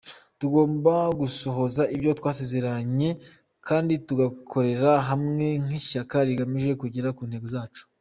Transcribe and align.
Tugomba 0.39 0.93
gusohoza 1.19 1.81
ibyo 1.95 2.11
twasezeranye 2.19 3.09
kandi 3.67 3.93
tugakorera 4.07 4.91
hamwe 5.09 5.47
nk’ishyaka 5.63 6.15
rigamije 6.27 6.71
kugera 6.83 7.09
ku 7.17 7.23
ntego 7.29 7.47
zacu. 7.55 7.83